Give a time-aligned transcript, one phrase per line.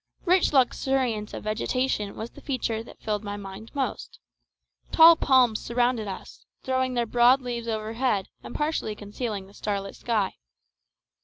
[0.25, 4.17] Rich luxuriance of vegetation was the feature that filled my mind most.
[4.91, 10.37] Tall palms surrounded us, throwing their broad leaves overhead and partially concealing the starlit sky.